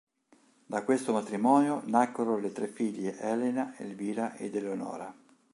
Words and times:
Da 0.65 0.81
questo 0.83 1.13
matrimonio 1.13 1.83
nacquero 1.85 2.39
le 2.39 2.51
tre 2.51 2.65
figlie 2.65 3.19
Elena, 3.19 3.77
Elvira 3.77 4.33
ed 4.35 4.55
Eleonora. 4.55 5.15